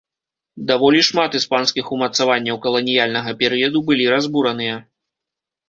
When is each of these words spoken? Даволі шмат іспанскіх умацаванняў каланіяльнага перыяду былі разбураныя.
Даволі 0.69 1.01
шмат 1.09 1.37
іспанскіх 1.39 1.85
умацаванняў 1.99 2.57
каланіяльнага 2.65 3.31
перыяду 3.45 3.79
былі 3.93 4.11
разбураныя. 4.17 4.75